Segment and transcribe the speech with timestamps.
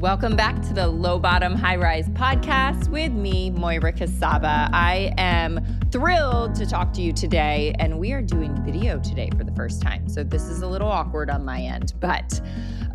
[0.00, 4.70] Welcome back to the Low Bottom High Rise podcast with me, Moira Kucaba.
[4.72, 5.60] I am
[5.92, 9.82] thrilled to talk to you today, and we are doing video today for the first
[9.82, 10.08] time.
[10.08, 12.40] So this is a little awkward on my end, but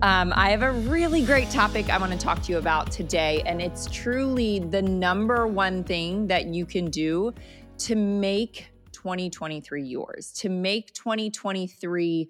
[0.01, 3.43] um, I have a really great topic I want to talk to you about today,
[3.45, 7.35] and it's truly the number one thing that you can do
[7.77, 12.27] to make 2023 yours, to make 2023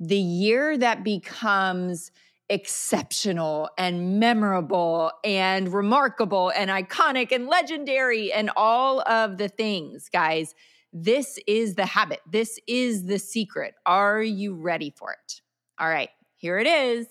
[0.00, 2.10] the year that becomes
[2.50, 10.54] exceptional and memorable and remarkable and iconic and legendary and all of the things, guys.
[10.92, 12.20] This is the habit.
[12.30, 13.74] This is the secret.
[13.84, 15.42] Are you ready for it?
[15.78, 17.06] All right, here it is.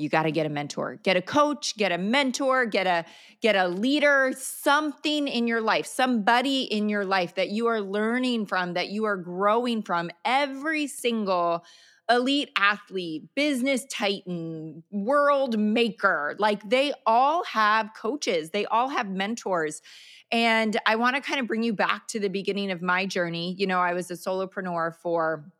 [0.00, 0.98] You got to get a mentor.
[1.02, 3.04] Get a coach, get a mentor, get a
[3.42, 8.46] get a leader, something in your life, somebody in your life that you are learning
[8.46, 11.64] from, that you are growing from every single
[12.10, 16.34] elite athlete, business titan, world maker.
[16.38, 19.80] Like they all have coaches, they all have mentors.
[20.32, 23.54] And I want to kind of bring you back to the beginning of my journey.
[23.58, 25.50] You know, I was a solopreneur for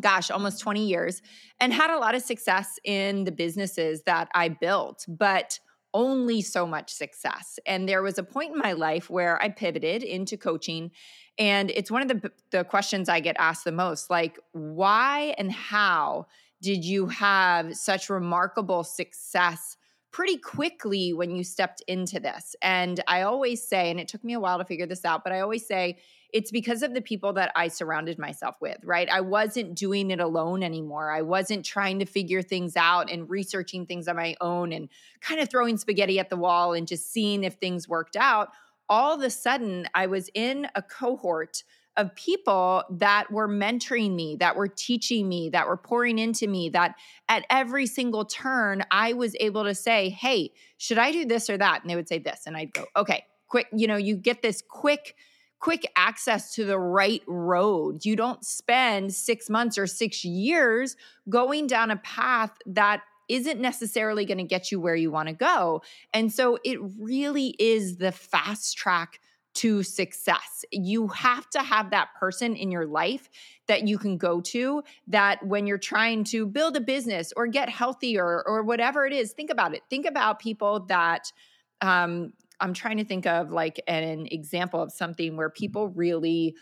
[0.00, 1.20] gosh, almost 20 years
[1.58, 5.58] and had a lot of success in the businesses that I built, but
[5.94, 7.58] only so much success.
[7.66, 10.90] And there was a point in my life where I pivoted into coaching
[11.38, 15.50] and it's one of the, the questions I get asked the most like, why and
[15.50, 16.26] how
[16.60, 19.78] did you have such remarkable success
[20.12, 22.54] pretty quickly when you stepped into this?
[22.60, 25.32] And I always say, and it took me a while to figure this out, but
[25.32, 25.96] I always say,
[26.32, 29.08] it's because of the people that I surrounded myself with, right?
[29.08, 31.10] I wasn't doing it alone anymore.
[31.10, 34.88] I wasn't trying to figure things out and researching things on my own and
[35.20, 38.50] kind of throwing spaghetti at the wall and just seeing if things worked out
[38.90, 41.62] all of a sudden I was in a cohort
[41.96, 46.68] of people that were mentoring me, that were teaching me, that were pouring into me,
[46.70, 46.96] that
[47.28, 51.56] at every single turn, I was able to say, Hey, should I do this or
[51.56, 51.82] that?
[51.82, 52.42] And they would say this.
[52.46, 55.14] And I'd go, Okay, quick, you know, you get this quick,
[55.60, 58.04] quick access to the right road.
[58.04, 60.96] You don't spend six months or six years
[61.28, 65.34] going down a path that isn't necessarily going to get you where you want to
[65.34, 65.82] go.
[66.12, 69.20] And so it really is the fast track
[69.52, 70.64] to success.
[70.72, 73.28] You have to have that person in your life
[73.68, 77.68] that you can go to that when you're trying to build a business or get
[77.68, 79.82] healthier or whatever it is, think about it.
[79.90, 81.32] Think about people that
[81.80, 85.60] um, I'm trying to think of like an example of something where mm-hmm.
[85.60, 86.54] people really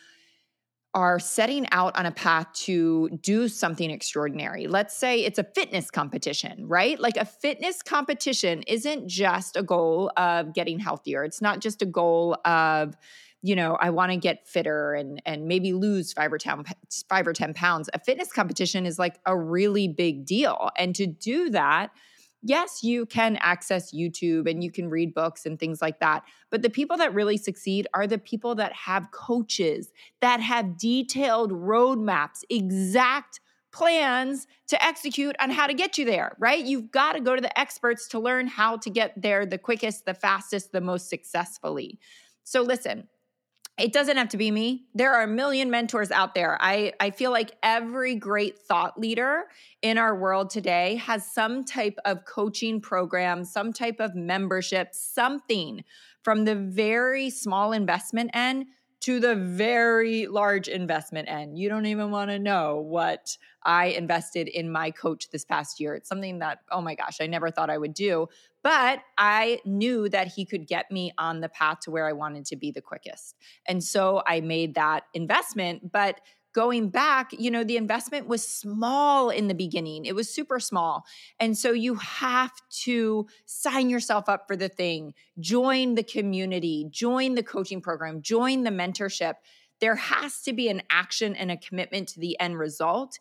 [0.95, 4.67] are setting out on a path to do something extraordinary.
[4.67, 6.99] Let's say it's a fitness competition, right?
[6.99, 11.25] Like a fitness competition isn't just a goal of getting healthier.
[11.25, 12.97] It's not just a goal of,
[13.43, 16.65] you know, I want to get fitter and and maybe lose 5 or 10
[17.09, 17.91] 5 or 10 pounds.
[17.93, 20.71] A fitness competition is like a really big deal.
[20.77, 21.91] And to do that,
[22.43, 26.23] yes, you can access YouTube and you can read books and things like that.
[26.51, 31.53] But the people that really succeed are the people that have coaches, that have detailed
[31.53, 33.41] roadmaps, exact
[33.73, 36.65] plans to execute on how to get you there, right?
[36.65, 40.07] You've got to go to the experts to learn how to get there the quickest,
[40.07, 41.99] the fastest, the most successfully.
[42.45, 43.09] So, listen,
[43.79, 44.87] it doesn't have to be me.
[44.95, 46.59] There are a million mentors out there.
[46.61, 49.45] I, I feel like every great thought leader
[49.83, 55.85] in our world today has some type of coaching program, some type of membership, something
[56.23, 58.67] from the very small investment end
[59.01, 61.57] to the very large investment end.
[61.57, 65.95] You don't even want to know what I invested in my coach this past year.
[65.95, 68.29] It's something that, oh my gosh, I never thought I would do.
[68.69, 72.45] But I knew that he could get me on the path to where I wanted
[72.49, 73.35] to be the quickest.
[73.67, 75.91] And so I made that investment.
[75.91, 76.21] But
[76.55, 80.05] going back, you know, the investment was small in the beginning.
[80.05, 81.07] It was super small.
[81.41, 82.53] And so you have
[82.83, 88.65] to sign yourself up for the thing, join the community, join the coaching program, join
[88.65, 89.37] the mentorship.
[89.81, 93.19] There has to be an action and a commitment to the end result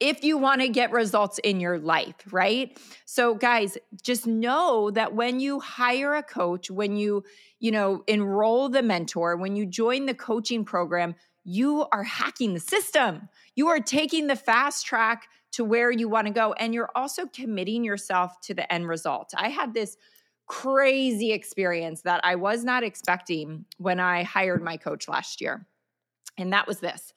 [0.00, 2.78] if you want to get results in your life, right?
[3.04, 7.22] So guys, just know that when you hire a coach, when you,
[7.58, 11.14] you know, enroll the mentor, when you join the coaching program,
[11.44, 13.28] you are hacking the system.
[13.54, 17.26] You are taking the fast track to where you want to go and you're also
[17.26, 19.34] committing yourself to the end result.
[19.36, 19.96] I had this
[20.46, 25.66] crazy experience that I was not expecting when I hired my coach last year.
[26.38, 27.12] And that was this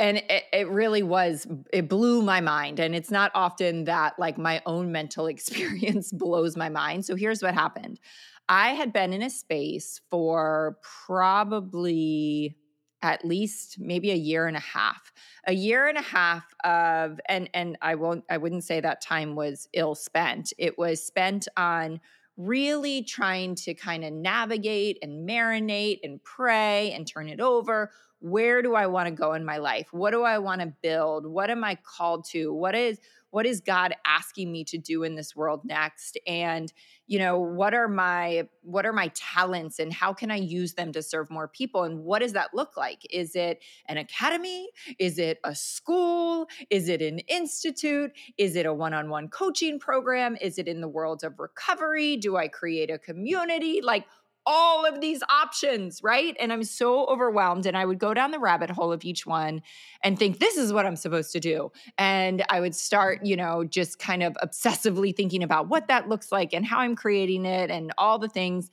[0.00, 2.80] and it, it, really was it blew my mind.
[2.80, 7.04] And it's not often that like my own mental experience blows my mind.
[7.04, 8.00] So here's what happened.
[8.48, 12.56] I had been in a space for probably
[13.02, 15.12] at least maybe a year and a half.
[15.46, 19.36] A year and a half of and and i won't i wouldn't say that time
[19.36, 20.52] was ill spent.
[20.58, 22.00] It was spent on
[22.36, 28.62] really trying to kind of navigate and marinate and pray and turn it over where
[28.62, 31.50] do i want to go in my life what do i want to build what
[31.50, 32.98] am i called to what is
[33.30, 36.18] what is God asking me to do in this world next?
[36.26, 36.72] And,
[37.06, 40.92] you know, what are my what are my talents and how can I use them
[40.92, 41.84] to serve more people?
[41.84, 43.06] And what does that look like?
[43.10, 44.68] Is it an academy?
[44.98, 46.48] Is it a school?
[46.70, 48.12] Is it an institute?
[48.36, 50.36] Is it a one-on-one coaching program?
[50.40, 52.16] Is it in the world of recovery?
[52.16, 53.80] Do I create a community?
[53.82, 54.06] Like
[54.46, 56.36] all of these options, right?
[56.40, 57.66] And I'm so overwhelmed.
[57.66, 59.62] And I would go down the rabbit hole of each one
[60.02, 61.70] and think, this is what I'm supposed to do.
[61.98, 66.32] And I would start, you know, just kind of obsessively thinking about what that looks
[66.32, 68.70] like and how I'm creating it and all the things.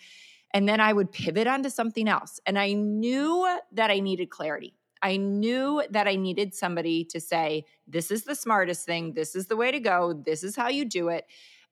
[0.54, 2.40] And then I would pivot onto something else.
[2.46, 4.74] And I knew that I needed clarity.
[5.02, 9.14] I knew that I needed somebody to say, this is the smartest thing.
[9.14, 10.14] This is the way to go.
[10.14, 11.26] This is how you do it.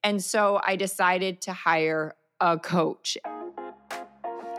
[0.03, 3.17] And so I decided to hire a coach.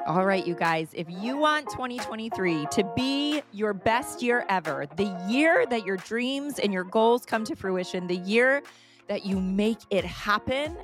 [0.06, 5.12] All right, you guys, if you want 2023 to be your best year ever, the
[5.29, 8.62] year that your dreams and your goals come to fruition, the year
[9.08, 10.76] that you make it happen,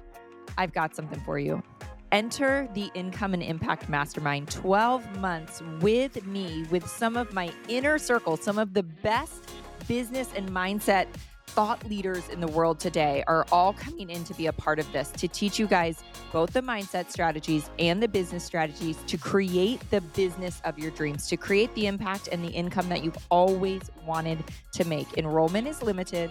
[0.59, 1.63] I've got something for you.
[2.11, 7.99] Enter the Income and Impact Mastermind 12 months with me, with some of my inner
[7.99, 9.53] circle, some of the best
[9.87, 11.07] business and mindset
[11.55, 14.91] thought leaders in the world today are all coming in to be a part of
[14.91, 16.03] this to teach you guys
[16.33, 21.29] both the mindset strategies and the business strategies to create the business of your dreams,
[21.29, 25.19] to create the impact and the income that you've always wanted to make.
[25.19, 26.31] Enrollment is limited.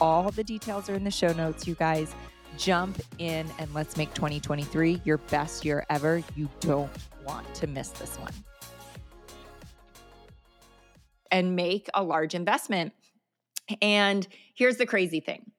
[0.00, 2.12] All the details are in the show notes, you guys.
[2.58, 6.24] Jump in and let's make 2023 your best year ever.
[6.34, 6.90] You don't
[7.24, 8.32] want to miss this one.
[11.30, 12.92] And make a large investment
[13.82, 15.52] and here's the crazy thing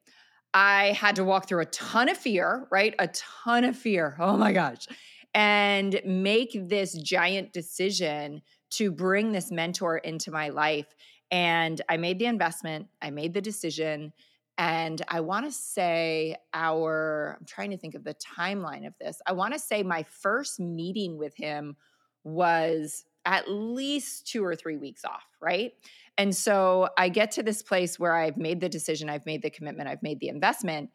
[0.53, 2.95] I had to walk through a ton of fear, right?
[2.99, 4.17] A ton of fear.
[4.19, 4.87] Oh my gosh.
[5.33, 8.41] And make this giant decision
[8.71, 10.87] to bring this mentor into my life.
[11.29, 14.13] And I made the investment, I made the decision.
[14.57, 19.21] And I want to say, our, I'm trying to think of the timeline of this.
[19.27, 21.75] I want to say my first meeting with him
[22.23, 25.73] was at least two or three weeks off, right?
[26.17, 29.49] And so I get to this place where I've made the decision, I've made the
[29.49, 30.89] commitment, I've made the investment.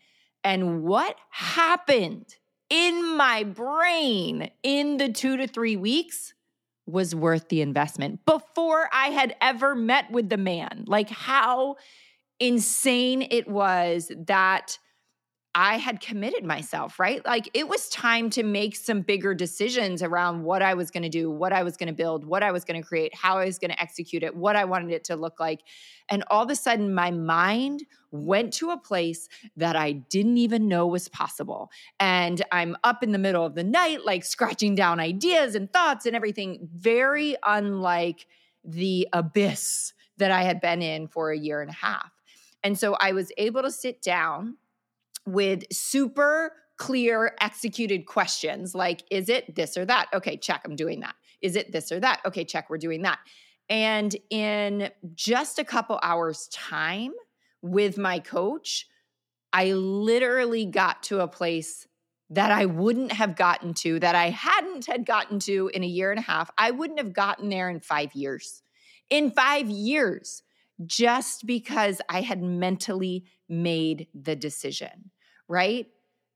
[0.44, 2.34] And what happened
[2.68, 6.34] in my brain in the two to three weeks
[6.86, 10.84] was worth the investment before I had ever met with the man.
[10.86, 11.76] Like how
[12.40, 14.78] insane it was that
[15.54, 17.24] I had committed myself, right?
[17.26, 21.10] Like it was time to make some bigger decisions around what I was going to
[21.10, 23.44] do, what I was going to build, what I was going to create, how I
[23.44, 25.60] was going to execute it, what I wanted it to look like.
[26.08, 30.68] And all of a sudden, my mind went to a place that I didn't even
[30.68, 31.70] know was possible.
[32.00, 36.06] And I'm up in the middle of the night, like scratching down ideas and thoughts
[36.06, 38.26] and everything, very unlike
[38.64, 42.10] the abyss that I had been in for a year and a half.
[42.64, 44.56] And so I was able to sit down
[45.26, 50.08] with super clear executed questions like is it this or that?
[50.14, 51.14] Okay check i'm doing that.
[51.40, 52.20] Is it this or that?
[52.24, 53.18] Okay check we're doing that.
[53.68, 57.12] And in just a couple hours time
[57.62, 58.88] with my coach
[59.52, 61.86] i literally got to a place
[62.30, 66.10] that i wouldn't have gotten to that i hadn't had gotten to in a year
[66.10, 66.50] and a half.
[66.58, 68.62] I wouldn't have gotten there in 5 years.
[69.10, 70.42] In 5 years
[70.84, 75.11] just because I had mentally made the decision,
[75.52, 75.86] right?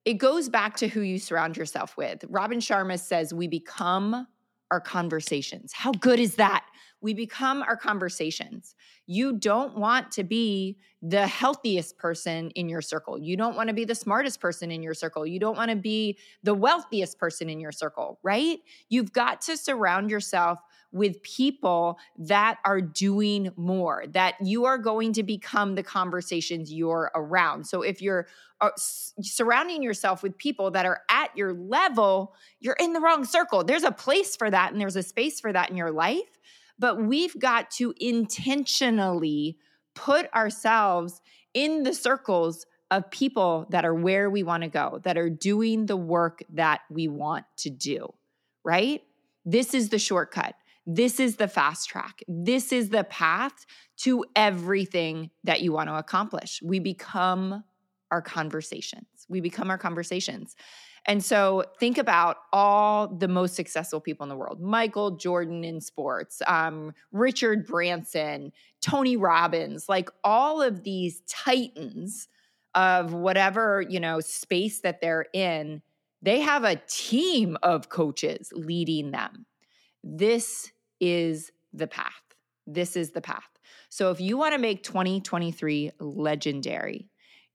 [0.04, 2.23] It goes back to who you surround yourself with.
[2.28, 4.26] Robin Sharma says, We become
[4.70, 5.73] our conversations.
[5.73, 6.66] How good is that?
[7.00, 8.75] We become our conversations.
[9.06, 13.18] You don't want to be the healthiest person in your circle.
[13.18, 15.26] You don't want to be the smartest person in your circle.
[15.26, 18.58] You don't want to be the wealthiest person in your circle, right?
[18.88, 20.58] You've got to surround yourself
[20.93, 27.11] with people that are doing more, that you are going to become the conversations you're
[27.14, 27.66] around.
[27.66, 28.26] So if you're
[28.61, 33.64] uh, surrounding yourself with people that are at your level, you're in the wrong circle.
[33.64, 36.38] There's a place for that and there's a space for that in your life.
[36.78, 39.59] But we've got to intentionally
[39.95, 41.21] put ourselves
[41.55, 45.87] in the circles of people that are where we want to go, that are doing
[45.87, 48.12] the work that we want to do,
[48.64, 49.02] right?
[49.45, 50.55] This is the shortcut.
[50.87, 52.23] This is the fast track.
[52.28, 53.66] This is the path
[53.99, 56.61] to everything that you want to accomplish.
[56.62, 57.64] We become
[58.11, 59.07] our conversations.
[59.28, 60.55] We become our conversations.
[61.07, 65.81] And so think about all the most successful people in the world Michael Jordan in
[65.81, 72.28] sports, um, Richard Branson, Tony Robbins, like all of these titans
[72.75, 75.81] of whatever, you know, space that they're in.
[76.23, 79.47] They have a team of coaches leading them.
[80.02, 82.12] This is the path.
[82.66, 83.48] This is the path.
[83.88, 87.08] So if you want to make 2023 legendary,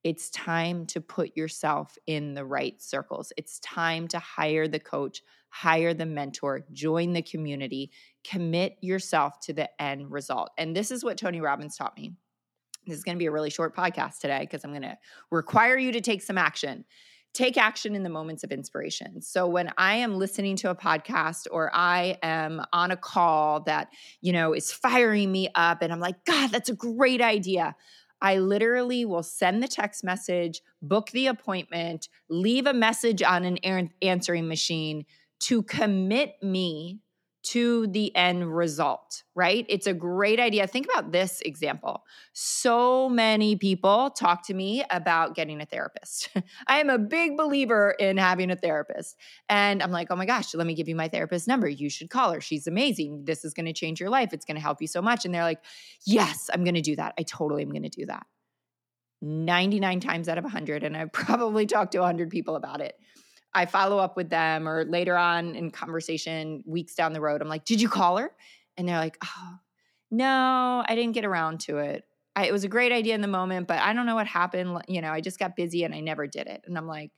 [0.03, 3.31] it's time to put yourself in the right circles.
[3.38, 7.91] It's time to hire the coach, hire the mentor, join the community,
[8.24, 10.50] commit yourself to the end result.
[10.57, 12.13] And this is what Tony Robbins taught me.
[12.88, 14.98] This is going to be a really short podcast today because I'm going to
[15.29, 16.83] require you to take some action.
[17.34, 19.22] Take action in the moments of inspiration.
[19.22, 23.88] So when I am listening to a podcast or I am on a call that,
[24.20, 27.76] you know, is firing me up and I'm like, God, that's a great idea.
[28.22, 33.58] I literally will send the text message, book the appointment, leave a message on an
[34.02, 35.06] answering machine
[35.40, 37.00] to commit me
[37.43, 39.65] to the end result, right?
[39.67, 40.67] It's a great idea.
[40.67, 42.03] Think about this example.
[42.33, 46.29] So many people talk to me about getting a therapist.
[46.67, 49.15] I am a big believer in having a therapist.
[49.50, 51.67] And I'm like, oh my gosh, let me give you my therapist number.
[51.67, 52.41] You should call her.
[52.41, 53.25] She's amazing.
[53.25, 54.33] This is going to change your life.
[54.33, 55.25] It's going to help you so much.
[55.25, 55.63] And they're like,
[56.05, 57.13] yes, I'm going to do that.
[57.17, 58.25] I totally am going to do that.
[59.21, 60.83] 99 times out of 100.
[60.83, 62.95] And I've probably talked to 100 people about it.
[63.53, 67.50] I follow up with them or later on in conversation, weeks down the road, I'm
[67.50, 68.31] like, Did you call her?
[68.77, 69.55] And they're like, Oh,
[70.10, 72.03] no, I didn't get around to it.
[72.36, 74.81] I, it was a great idea in the moment, but I don't know what happened.
[74.88, 76.63] You know, I just got busy and I never did it.
[76.65, 77.12] And I'm like,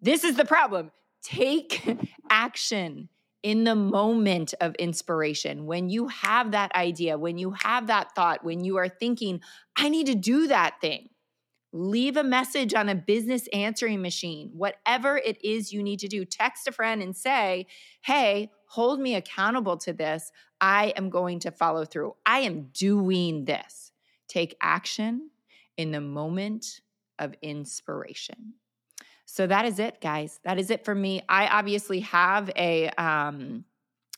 [0.00, 0.90] This is the problem.
[1.22, 1.82] Take
[2.30, 3.08] action
[3.42, 8.44] in the moment of inspiration, when you have that idea, when you have that thought,
[8.44, 9.40] when you are thinking,
[9.76, 11.08] I need to do that thing
[11.72, 16.24] leave a message on a business answering machine, whatever it is you need to do.
[16.24, 17.66] Text a friend and say,
[18.02, 20.30] Hey, hold me accountable to this.
[20.60, 22.14] I am going to follow through.
[22.24, 23.92] I am doing this.
[24.28, 25.30] Take action
[25.76, 26.80] in the moment
[27.18, 28.54] of inspiration.
[29.24, 30.40] So that is it, guys.
[30.44, 31.22] That is it for me.
[31.28, 33.64] I obviously have a, um,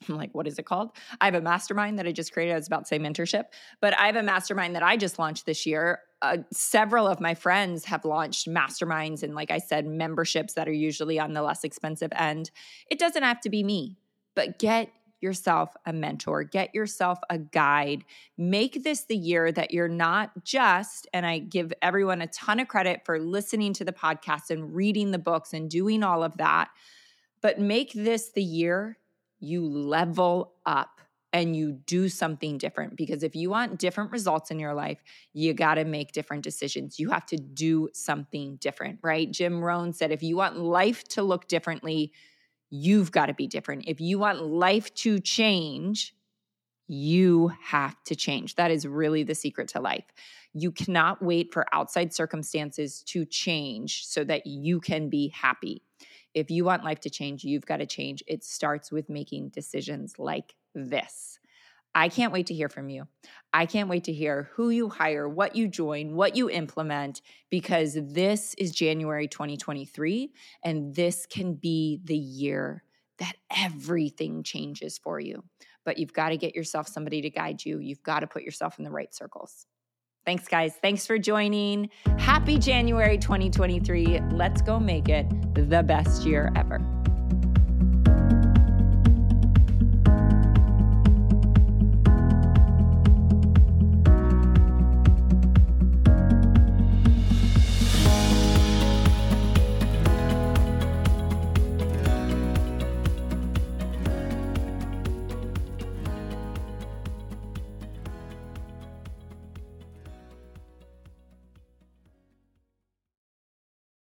[0.08, 0.90] I'm like, what is it called?
[1.20, 2.52] I have a mastermind that I just created.
[2.52, 3.44] I was about to say mentorship,
[3.80, 6.00] but I have a mastermind that I just launched this year.
[6.24, 10.72] Uh, several of my friends have launched masterminds and, like I said, memberships that are
[10.72, 12.50] usually on the less expensive end.
[12.90, 13.98] It doesn't have to be me,
[14.34, 14.88] but get
[15.20, 18.04] yourself a mentor, get yourself a guide.
[18.38, 22.68] Make this the year that you're not just, and I give everyone a ton of
[22.68, 26.70] credit for listening to the podcast and reading the books and doing all of that,
[27.42, 28.96] but make this the year
[29.40, 30.93] you level up
[31.34, 32.96] and you do something different.
[32.96, 37.00] Because if you want different results in your life, you got to make different decisions.
[37.00, 39.28] You have to do something different, right?
[39.28, 42.12] Jim Rohn said if you want life to look differently,
[42.70, 43.86] you've got to be different.
[43.88, 46.14] If you want life to change,
[46.86, 48.54] you have to change.
[48.54, 50.04] That is really the secret to life.
[50.52, 55.82] You cannot wait for outside circumstances to change so that you can be happy.
[56.32, 58.22] If you want life to change, you've got to change.
[58.28, 61.38] It starts with making decisions like this.
[61.94, 63.06] I can't wait to hear from you.
[63.52, 67.96] I can't wait to hear who you hire, what you join, what you implement, because
[68.00, 70.32] this is January 2023,
[70.64, 72.82] and this can be the year
[73.18, 75.44] that everything changes for you.
[75.84, 77.78] But you've got to get yourself somebody to guide you.
[77.78, 79.66] You've got to put yourself in the right circles.
[80.26, 80.74] Thanks, guys.
[80.80, 81.90] Thanks for joining.
[82.18, 84.20] Happy January 2023.
[84.32, 86.93] Let's go make it the best year ever.